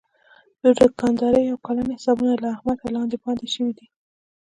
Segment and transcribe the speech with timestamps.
[0.63, 3.87] د دوکاندارۍ یو کلن حسابونه له احمده لاندې باندې شوي دي.